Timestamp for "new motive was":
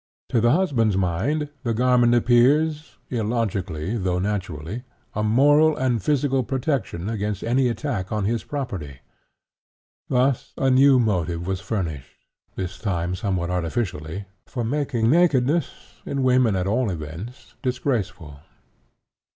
10.71-11.61